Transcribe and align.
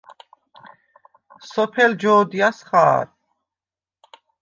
სოფელ 1.51 1.91
ჯო̄დიას 2.01 2.57
ხა̄რ. 2.67 3.07